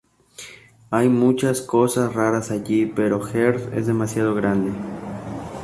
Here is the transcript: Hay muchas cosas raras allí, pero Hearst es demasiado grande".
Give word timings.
Hay 0.89 1.09
muchas 1.09 1.61
cosas 1.61 2.15
raras 2.15 2.49
allí, 2.49 2.87
pero 2.87 3.21
Hearst 3.23 3.71
es 3.75 3.85
demasiado 3.85 4.33
grande". 4.33 4.71